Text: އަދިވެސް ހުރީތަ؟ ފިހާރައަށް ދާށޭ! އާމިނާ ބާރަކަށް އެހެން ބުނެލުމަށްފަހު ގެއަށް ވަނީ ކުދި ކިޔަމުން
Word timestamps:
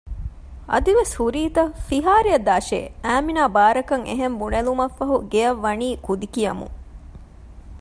އަދިވެސް 0.71 1.13
ހުރީތަ؟ 1.19 1.63
ފިހާރައަށް 1.87 2.45
ދާށޭ! 2.47 2.79
އާމިނާ 3.05 3.43
ބާރަކަށް 3.55 4.07
އެހެން 4.09 4.37
ބުނެލުމަށްފަހު 4.39 5.15
ގެއަށް 5.31 5.61
ވަނީ 5.65 5.89
ކުދި 6.05 6.27
ކިޔަމުން 6.33 6.75